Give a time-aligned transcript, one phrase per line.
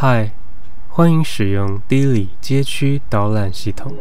[0.00, 0.30] 嗨，
[0.86, 3.92] 欢迎使用低里街区导览系统。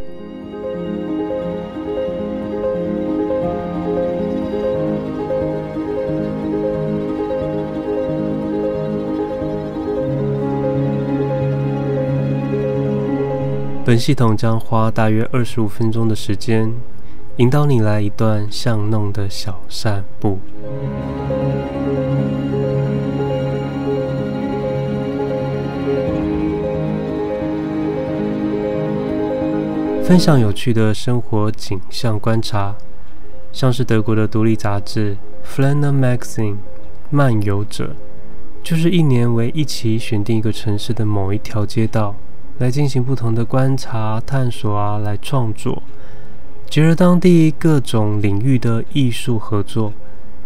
[13.83, 16.71] 本系统将花大约二十五分钟的时间，
[17.37, 20.37] 引导你来一段巷弄的小散步。
[30.07, 32.73] 分享有趣的生活景象观察，
[33.51, 36.53] 像是德国的独立杂志《Flanner Magazine》
[37.09, 37.93] 漫游者，
[38.63, 42.15] 就是一年为一期选定一个城市的某一条街道，
[42.59, 45.83] 来进行不同的观察、探索啊，来创作，
[46.69, 49.91] 结合当地各种领域的艺术合作，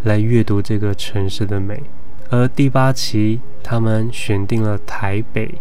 [0.02, 1.84] 来阅读这个城市的美。
[2.32, 5.54] 而第八期，他们选定了台北。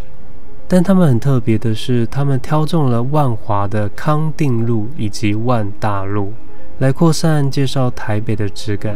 [0.72, 6.32] 但他们很特别的是，他们挑中了万华的康定路以及万大路，
[6.78, 8.94] 来扩散介绍台北的质感。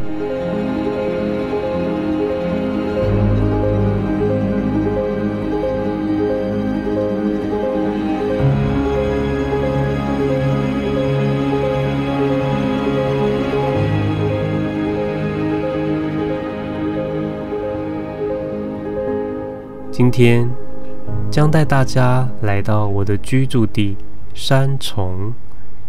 [19.90, 20.63] 今天。
[21.30, 23.96] 将带大家来到我的居住地
[24.34, 25.34] 山重，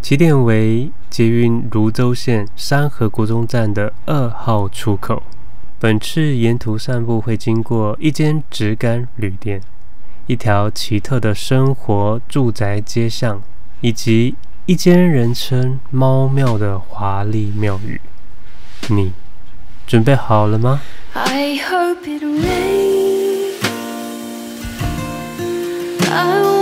[0.02, 5.22] 起点为捷运芦洲线山河国中站的二号出口。
[5.78, 9.62] 本次沿途散步会经过一间质感旅店，
[10.26, 13.42] 一条奇特的生活住宅街巷，
[13.82, 18.02] 以及一间人称猫庙的华丽庙宇。
[18.90, 19.12] 你
[19.86, 20.82] 准备好了吗？
[26.16, 26.55] I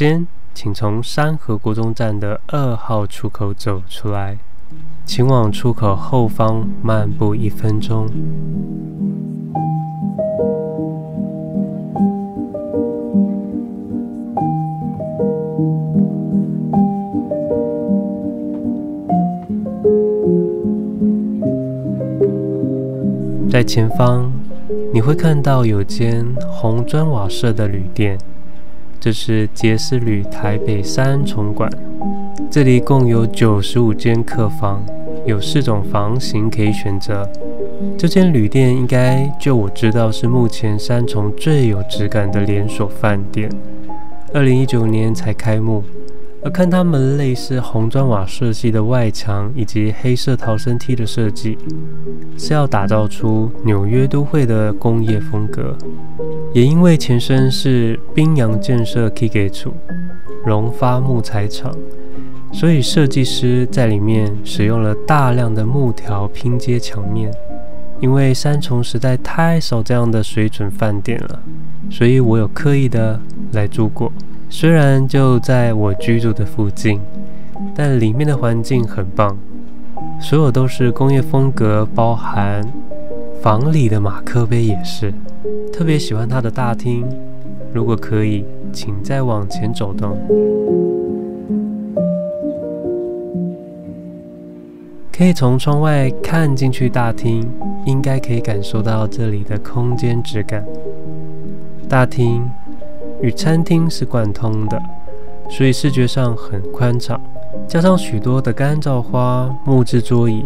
[0.00, 4.38] 先，请从三河国中站的二号出口走出来，
[5.04, 8.06] 请往出口后方漫步一分钟。
[23.50, 24.30] 在前方，
[24.94, 28.16] 你会看到有间红砖瓦舍的旅店。
[29.00, 31.70] 这是杰斯旅台北三重馆，
[32.50, 34.84] 这里共有九十五间客房，
[35.24, 37.26] 有四种房型可以选择。
[37.96, 43.48] 这间旅店应该就我知道是目前三重最有质感的连锁饭店，
[44.34, 45.84] 二零一九年才开幕。
[46.50, 51.58] 看他们类似红砖瓦设计的外墙以及黑色逃生梯的设计，
[52.36, 55.76] 是要打造出纽约都会的工业风格。
[56.52, 59.74] 也因为前身是滨洋建设 k i g e t u
[60.44, 61.74] 荣发木材厂，
[62.52, 67.30] 所以设计师在里面使用了大量的木条拼接墙面。
[68.00, 71.42] 因为三重实在太少这样的水准饭店了，
[71.90, 73.20] 所以我有刻意的
[73.52, 74.12] 来住过。
[74.50, 77.00] 虽然就在我居住的附近，
[77.74, 79.36] 但里面的环境很棒，
[80.20, 82.66] 所有都是工业风格，包含
[83.40, 85.12] 房里的马克杯也是。
[85.72, 87.06] 特别喜欢它的大厅，
[87.72, 90.16] 如果可以，请再往前走动，
[95.12, 97.48] 可以从窗外看进去大厅，
[97.86, 100.64] 应该可以感受到这里的空间质感。
[101.88, 102.50] 大厅。
[103.20, 104.80] 与餐厅是贯通的，
[105.50, 107.20] 所以视觉上很宽敞。
[107.66, 110.44] 加上许多的干燥花、木质桌椅、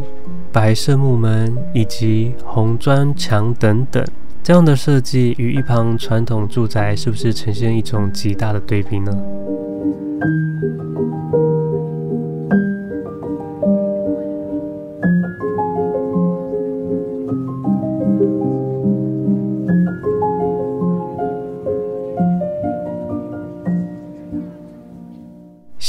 [0.51, 4.05] 白色木门以及红砖墙等等，
[4.43, 9.13] 这样的设计与一旁传统住宅是不是呈现一种极大的对比呢？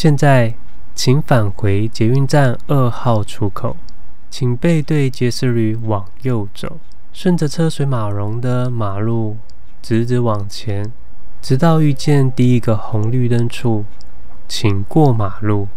[0.04, 0.54] 现在，
[0.94, 3.78] 请返回捷运站二号出口，
[4.30, 6.78] 请背对杰斯旅往右走，
[7.14, 9.38] 顺着车水马龙的马路
[9.82, 10.92] 直直往前，
[11.42, 13.86] 直到遇见第一个红绿灯处，
[14.46, 15.70] 请过马路。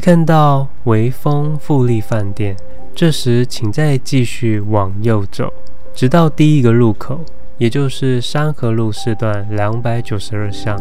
[0.00, 2.56] 看到微风富丽饭店，
[2.94, 5.52] 这时请再继续往右走，
[5.94, 7.20] 直到第一个路口，
[7.58, 10.80] 也就是山河路四段两百九十二巷。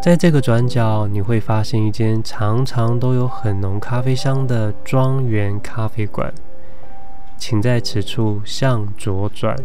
[0.00, 6.32] 在这个转角，你会发现一间常常都有很浓咖啡香的庄园咖啡馆。
[7.38, 9.56] 请在此处向左转。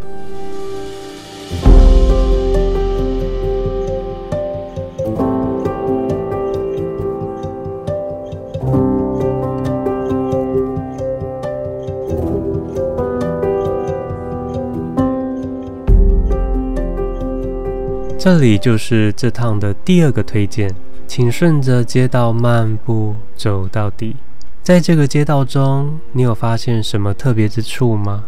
[18.18, 20.74] 这里就是这趟的第二个推荐，
[21.06, 24.16] 请顺着街道漫步走到底。
[24.64, 28.24] 在这个街道中，你有发现什么特别之处吗？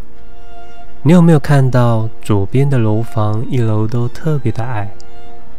[1.03, 4.91] 你有没有看到左边的楼房一楼都特别的矮，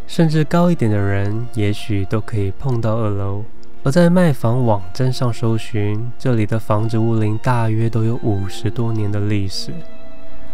[0.07, 3.45] 甚至高一点的人也许都可以碰到二楼？
[3.85, 9.73] 而在卖房网站上搜寻，这里的房子屋龄大约都有五十多年的历史。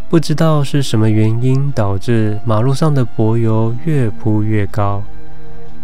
[0.09, 5.03] 不知道是什么原因导致马路上的柏油越铺越高。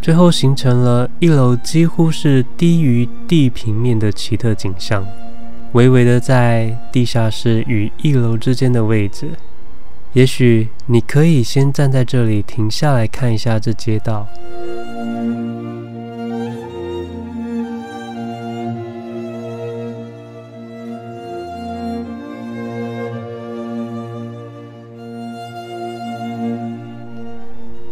[0.01, 5.05] 最后形成了一楼几乎是低于地平面的奇特景象，
[5.73, 9.31] 微微的在地下室与一楼之间的位置。
[10.15, 14.27] 也许你可以先站在这里停下来看一下这街道。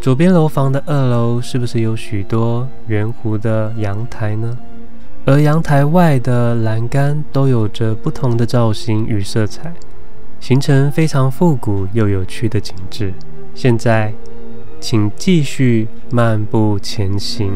[0.06, 4.56] 左边楼房的二楼是不是有许多圆弧的阳台呢？
[5.24, 9.72] 而阳台外的栏杆都有着不同的造型与色彩，
[10.38, 13.12] 形成非常复古又有趣的景致。
[13.52, 14.14] 现在，
[14.78, 17.50] 请继续漫步前行，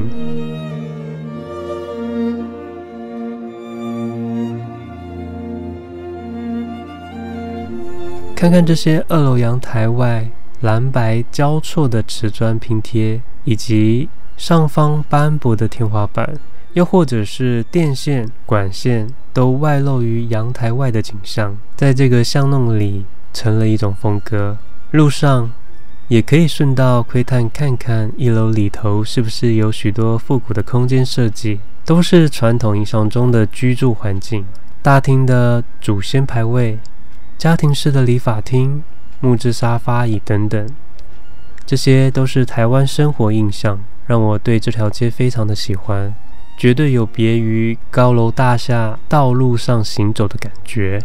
[8.35, 10.29] 看看这些二楼阳台外。
[10.61, 16.35] 蓝白交错的瓷砖拼贴，以及上方斑驳的天花板，
[16.75, 24.59] 又或者是电线、管线都外露于阳台外的景象，在这个巷弄里成了一种风格。
[24.91, 25.51] 路上
[26.09, 34.45] 也可以顺道窥探看看一楼里头是不是有许多复古的空间设计，都是传统印象中的居住环境。
[34.83, 36.79] 大厅的祖先牌位，
[37.39, 38.83] 家庭式的理发厅。
[39.21, 40.67] 木质沙发椅等等，
[41.67, 46.15] 这些都是台湾生活印象，让我对这条街非常的喜欢，
[46.57, 51.01] 绝对有别于高楼大厦道路上行走的感觉。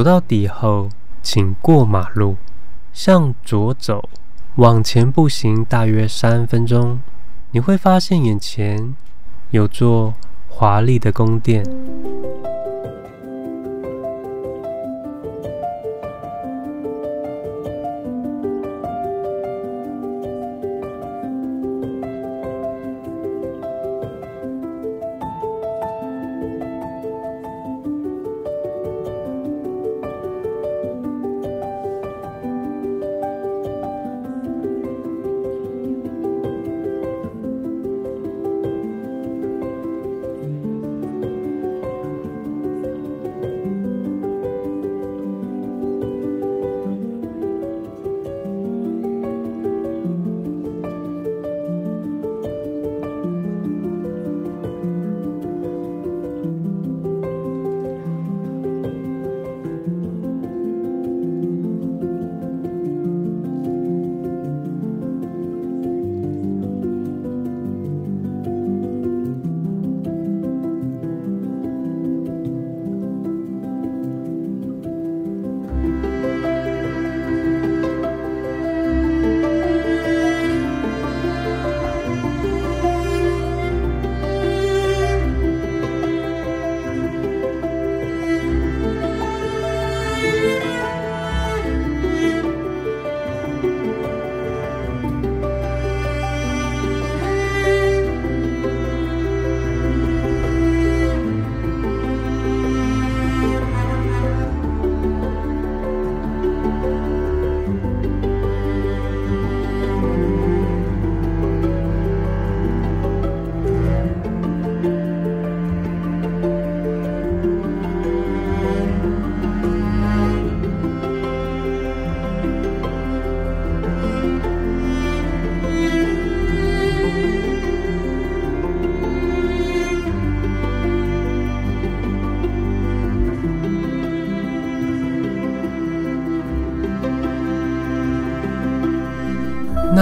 [0.00, 0.88] 走到底后，
[1.22, 2.38] 请过马路，
[2.90, 4.08] 向左走，
[4.54, 6.98] 往前步行大约三分钟，
[7.50, 8.96] 你会发现眼前
[9.50, 10.14] 有座
[10.48, 11.62] 华丽的宫殿。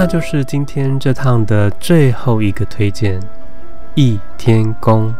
[0.01, 3.21] 那就是今天这趟的最后一个推荐——
[3.97, 5.13] 一天宫。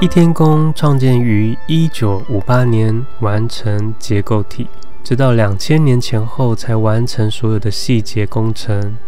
[0.00, 4.68] 一天宫创建于一九五八年，完成结构体，
[5.02, 8.98] 直到两千年前后才完成所有的细节工程，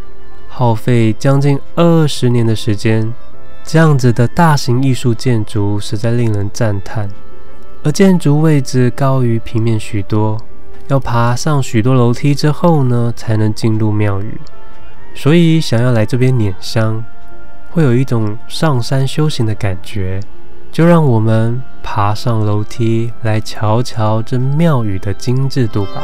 [0.48, 3.12] 耗费将近二十年的时间。
[3.62, 7.10] 这样子的大型艺术建筑实在令人赞叹。
[7.84, 10.38] 而建筑位置高于平面许多，
[10.88, 14.38] 要爬上许多楼梯之后呢，才能进入庙宇。
[15.14, 17.04] 所以想要来这边拈香，
[17.70, 20.20] 会有一种上山修行的感觉。
[20.70, 26.02] 就让我们爬上楼梯来瞧瞧这庙宇的精致度吧。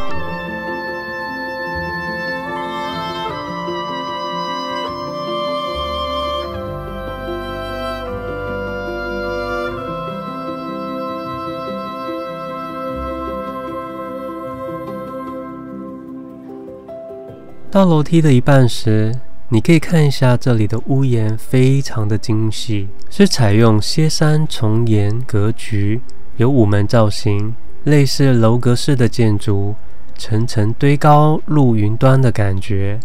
[17.75, 19.13] 到楼梯的一半时，
[19.49, 26.01] 你可以看一下这里的屋檐，非常的精细，是采用歇山重檐格局，
[26.37, 27.53] 有午门造型，
[27.83, 29.75] 类似楼阁式的建筑，
[30.17, 33.01] 层层堆高入云端的感觉。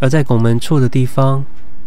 [0.00, 1.44] 而在拱门处的地方，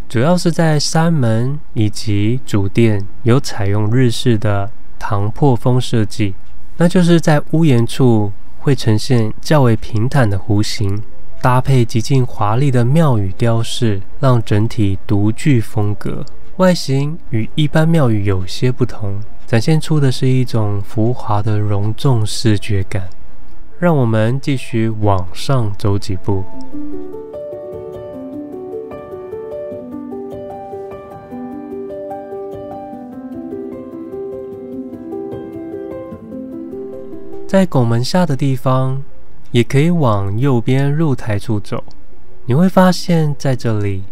[0.08, 6.36] 主要是在山门以及主殿有采用日式的唐破风设计，
[6.76, 8.30] 那就是在屋檐处
[8.60, 11.02] 会呈现较为平坦的弧形。
[11.40, 16.24] 搭配极尽华丽的庙宇雕饰，让整体独具风格。
[16.56, 23.08] 外形与一般庙宇有些不同，展现出的是一种浮华的隆重视觉感。
[23.78, 26.44] 让我们继续往上走几步。
[37.46, 39.00] 在拱门下的地方。
[39.50, 41.82] 也可以往右边入台处走，
[42.46, 44.04] 你会发现在这里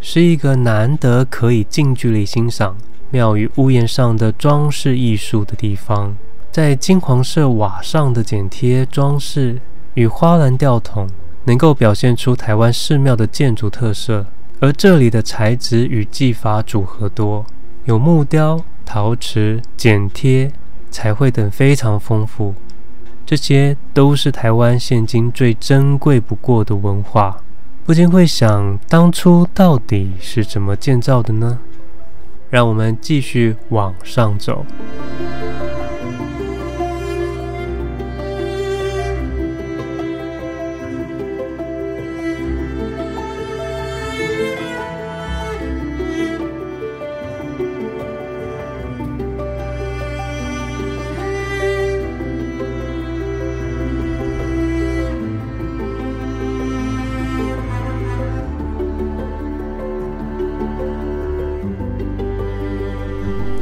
[0.00, 2.76] 是一个难得可以近距离欣赏
[3.10, 6.16] 庙宇屋檐上的装饰艺术的地方。
[6.50, 9.60] 在金黄色瓦上的剪贴装饰
[9.94, 11.06] 与花篮吊桶，
[11.44, 14.24] 能够表现出台湾寺庙的建筑特色。
[14.58, 17.44] 而这里的材质与技法组合多，
[17.84, 20.50] 有木雕、陶瓷、剪贴、
[20.90, 22.54] 彩绘等，非常丰富。
[23.26, 27.42] 这些都是台湾现今最珍贵不过的文化，
[27.84, 31.58] 不禁会想，当初到底是怎么建造的呢？
[32.48, 34.64] 让我们继续往上走。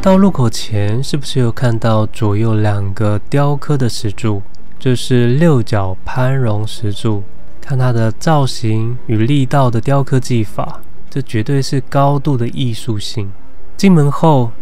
[0.05, 4.43] 到入口前，是不是有看到左右两个雕刻的石柱？
[4.79, 7.23] 这是六角攀龙石柱，
[7.59, 13.33] 看它的造型与力道的雕刻技法，这绝对是高度的艺术性。
[13.79, 14.53] 进门后，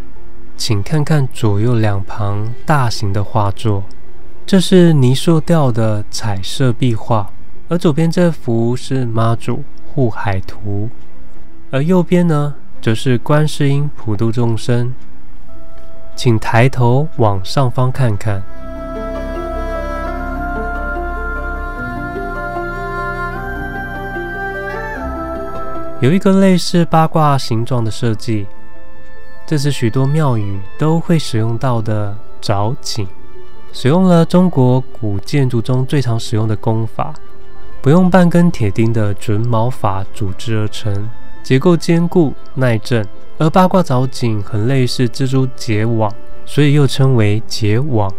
[0.57, 3.83] 请看看左右两旁大型的画作，
[4.47, 7.29] 这是泥塑雕的彩色壁画，
[7.67, 10.89] 而左边这幅是妈祖护海图，
[11.73, 14.95] 而右边呢，则是观世音普度众生。
[16.14, 18.42] 请抬头往上方看看，
[26.00, 28.47] 有一个类似八卦形状的设计，
[29.47, 33.07] 这是许多庙宇都会使用到的藻井，
[33.73, 37.12] 使用了中国古建筑中最常使用的工法，
[37.81, 41.09] 不用半根铁钉的准卯法组织而成，
[41.43, 43.07] 结构坚固耐震。
[43.39, 46.13] 而八卦藻井很类似蜘蛛结网，
[46.45, 48.13] 所以又称为结网。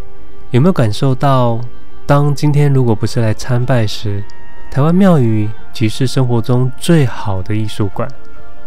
[0.51, 1.61] 有没有感受到，
[2.05, 4.23] 当今天如果不是来参拜时，
[4.69, 8.07] 台湾庙宇即是生活中最好的艺术馆。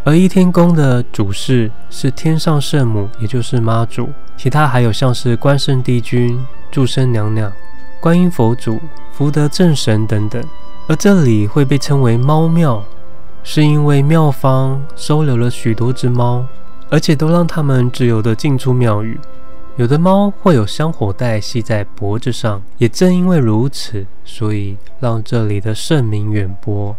[0.04, 6.38] 而一天宫的主事是天上圣母，也就是妈祖，其他还有像是关圣帝君、
[6.70, 7.52] 注生娘娘、
[8.00, 8.80] 观音佛祖、
[9.12, 10.42] 福德正神等等。
[10.88, 12.82] 而这里会被称为猫庙。
[13.48, 16.44] 是因为庙方收留了许多只猫，
[16.90, 19.16] 而且都让它们自由地进出庙宇。
[19.76, 26.96] 有的猫会有香火袋系在脖子上，也正因为如此，所以让这里的盛名远播。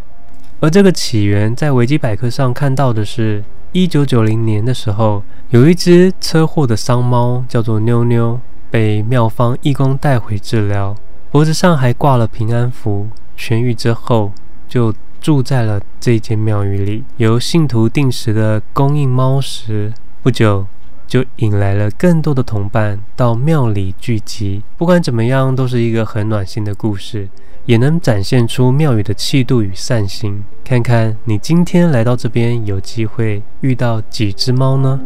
[0.62, 8.39] 而这个起源在维基百科上看到的是，一九九零年的时候，有一只车祸的丧猫叫做妞妞，
[8.72, 10.96] 被庙方义工带回治疗，
[11.30, 13.10] 脖子上还挂了平安符。
[13.38, 14.31] 痊愈之后，
[14.70, 19.94] 就住在了这间庙宇里，由信徒定时的供应猫食。
[20.22, 20.66] 不久，
[21.08, 24.64] 就引来了更多的同伴到庙里聚集。
[24.77, 27.30] 不管怎么样，都是一个很暖心的故事，
[27.66, 30.44] 也能展现出庙宇的气度与善心。
[30.64, 35.00] 看看你今天来到这边，有机会遇到几只猫呢？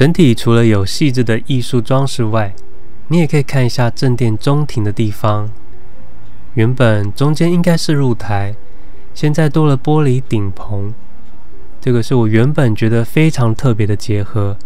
[0.00, 2.54] 整体除了有细致的艺术装饰外，
[3.08, 5.50] 你也可以看一下正殿中庭的地方。
[6.54, 8.54] 原本中间应该是露台，
[9.12, 10.94] 现在多了玻璃顶棚。
[11.82, 14.56] 这个是我原本觉得非常特别的结合，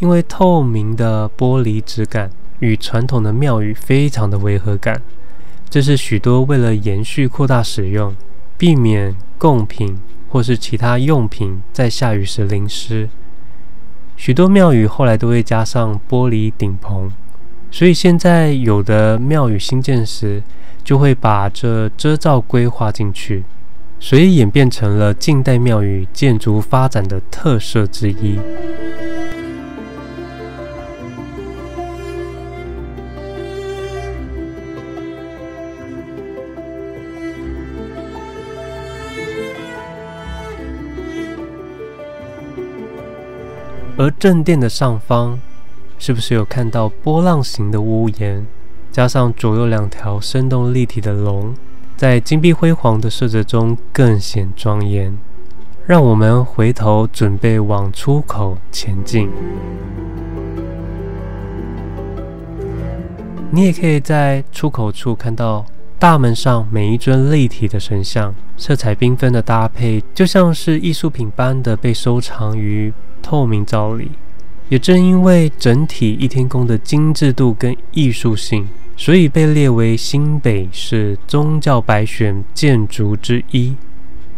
[0.00, 5.00] 因为透明的玻璃质感与传统的庙宇非常的违和感。
[5.70, 8.14] 这是许多为了延续扩大使用，
[8.58, 13.08] 避免贡品或是其他用品在下雨时淋湿。
[14.16, 17.10] 许多庙宇后来都会加上玻璃顶棚，
[17.70, 20.42] 所以现在有的庙宇新建时
[20.82, 23.44] 就会把这遮罩规划进去，
[23.98, 28.38] 所以演变成了近代庙宇建筑发展的特色之一。
[43.96, 45.38] 而正殿的上方，
[45.98, 48.44] 是不是有看到波浪形的屋檐，
[48.90, 51.54] 加上左右两条生动立体的龙，
[51.96, 55.16] 在金碧辉煌的色泽中更显庄严。
[55.86, 59.30] 让我们回头准备往出口前进。
[63.50, 65.64] 你也可以在出口处看到
[65.98, 72.92] 大门上每一尊立体的神像，色彩缤纷的搭配，就像是艺术品般的被收藏于。
[73.24, 74.10] 透明罩里，
[74.68, 83.74] 也正因为整体一天宫的精致度跟艺术性，所以被列为新北市宗教百选建筑之一，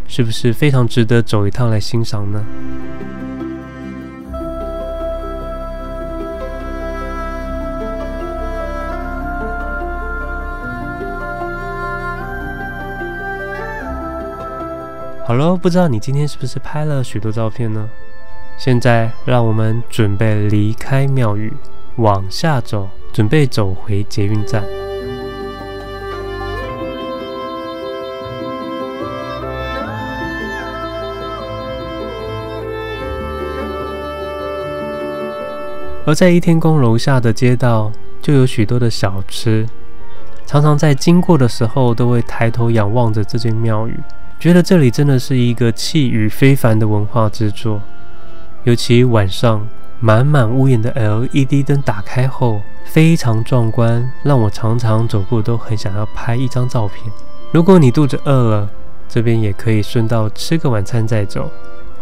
[0.07, 2.45] 是不是非常值得走一趟来欣赏呢？
[15.25, 17.89] 好喽，不知道你今天是不是拍了许多照片呢？
[18.57, 21.53] 现在，让我们准备离开庙宇，
[21.97, 24.63] 往下走，准备走回捷运站。
[36.05, 37.91] 而在一天宫楼下的街道，
[38.21, 39.67] 就有许多的小吃，
[40.47, 43.95] 常常在经过的时候，都会抬头仰望着这间庙宇，
[44.39, 47.79] 觉得这里真的是一个气宇非凡的文化之作。
[48.67, 49.65] 尤其晚上，
[50.01, 57.09] 满满屋檐的 LED 灯打开后，非常壮观，让我常常走过都很想要拍一张照片。
[57.53, 58.69] 如果你肚子饿了，
[59.07, 61.49] 这边也可以顺道吃个晚餐再走，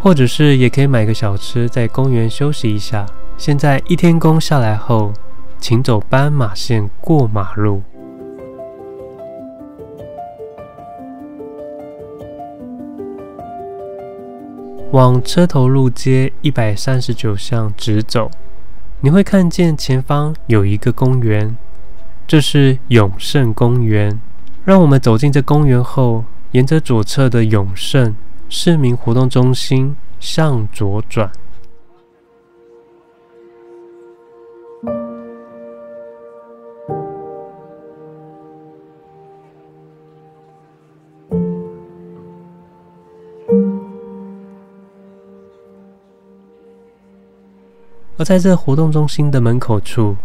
[0.01, 3.06] 或者是也可以买个小吃，在公园休息一下。
[3.38, 5.13] 现在一天工下来后，
[5.60, 7.84] 请走斑马线过马路。
[14.95, 18.31] 往车头路街一百三十九巷直走，
[19.01, 21.53] 你会看见前方有一个公园，
[22.25, 24.17] 这是永盛公园。
[24.63, 28.15] 让我们走进这公园后，沿着左侧的永盛
[28.47, 31.29] 市民活动中心向左转。
[48.17, 50.15] 而在这活动中心的门口处，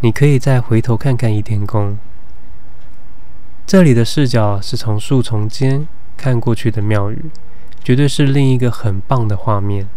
[0.00, 1.98] 你可以再回头看看一天宫。
[3.66, 7.24] 这里的视角是从树丛间看过去的庙宇，
[7.82, 9.88] 绝对是另一个很棒的画面。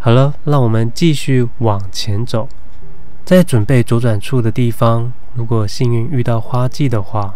[0.00, 2.48] 好了，让我们继续往前走。
[3.24, 7.34] 在准备左转处的地方，如果幸运遇到花季的话，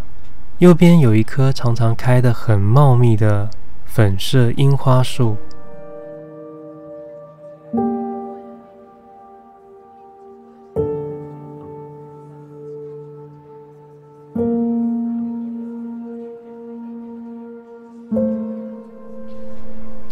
[0.59, 3.49] 右边有一棵常常开得很茂密的
[3.85, 5.37] 粉色樱花树。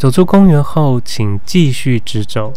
[0.00, 2.54] 走出公园后，请继续直走。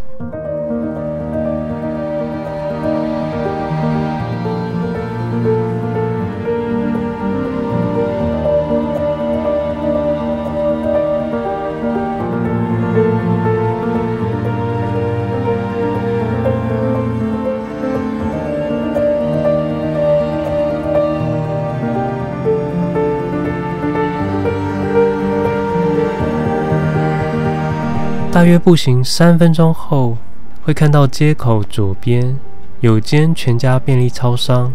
[28.43, 30.17] 大约步行三分钟后，
[30.63, 32.37] 会看到街口左边
[32.81, 34.73] 有间全家便利超商。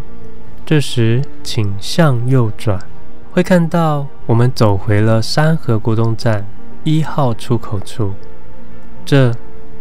[0.65, 2.79] 这时，请向右转，
[3.29, 6.47] 会看到我们走回了山河国中站
[6.83, 8.15] 一号出口处。
[9.05, 9.31] 这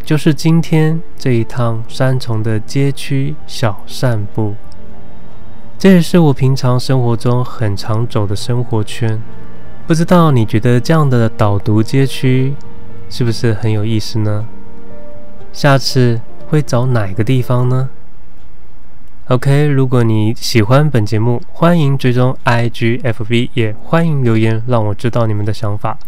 [0.04, 4.54] 就是今天这一趟三重的街区小散步。
[5.78, 9.18] 这也是我平常生活中很常走的生活圈。
[9.86, 12.54] 不知道你觉得这样的导读街区
[13.08, 14.46] 是不是很有意思呢？
[15.52, 17.90] 下次会找哪个地方呢
[19.28, 25.98] ？OK，如果你喜欢本节目，欢迎追踪 IGFB，也欢迎留言让我知道你们的想法。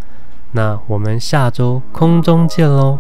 [0.52, 2.98] 那我们下周空中见喽！